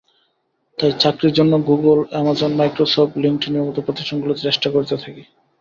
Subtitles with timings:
[0.77, 5.23] তাই চাকরির জন্য গুগল, আমাজন, মাইক্রোসফট, লিংকড-ইনের মতো প্রতিষ্ঠানগুলোতে চেষ্টা করতে থাকি।